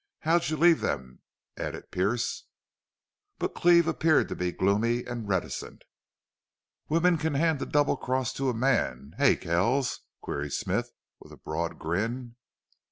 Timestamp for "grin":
11.77-12.33